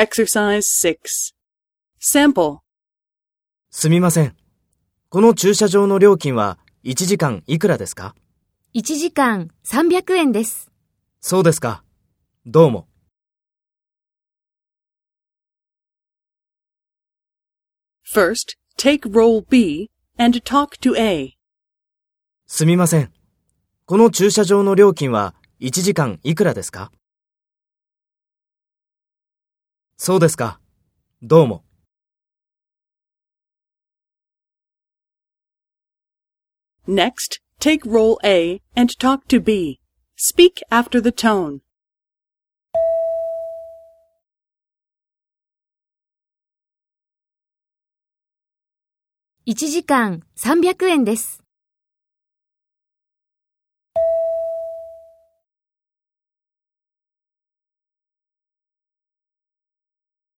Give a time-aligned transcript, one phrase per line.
[0.00, 1.34] Exercise 6.
[2.00, 2.60] Sample.
[3.70, 4.34] すみません。
[5.10, 8.14] この駐車場の料金は1時間いくらですか
[8.74, 10.70] ？1時間300円です。
[11.20, 11.84] そうですか。
[12.46, 12.88] どうも。
[18.10, 21.34] First, take role B and talk to A.
[22.46, 23.12] すみません。
[23.84, 26.90] この駐車場の料金は1時間いくらですか？
[30.02, 30.58] そうですか。
[31.22, 31.62] どうも。
[36.88, 39.78] Next, take role A and talk to B.
[40.16, 41.60] Speak after the tone.
[49.46, 51.39] 1時間300円です。